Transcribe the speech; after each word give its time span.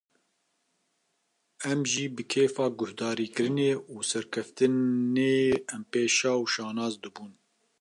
Em 1.71 1.79
jî 1.91 2.05
bi 2.15 2.23
kêfa 2.31 2.67
guhdarkirinê 2.79 3.71
û 3.93 3.95
serkeftinê 4.11 5.37
em 5.73 5.81
pê 5.91 6.03
şa 6.17 6.33
û 6.43 6.45
şanaz 6.53 6.93
dibûn 7.03 7.31